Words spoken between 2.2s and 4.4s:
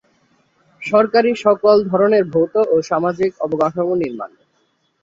ভৌত ও সামাজিক অবকাঠামো নির্মাণ।